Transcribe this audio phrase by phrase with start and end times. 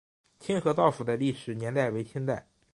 [0.39, 2.47] 清河道署的历史年代为清代。